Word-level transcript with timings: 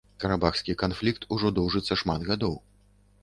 Карабахскі 0.21 0.75
канфлікт 0.83 1.27
ужо 1.37 1.51
доўжыцца 1.59 1.99
шмат 2.05 2.27
гадоў. 2.31 2.57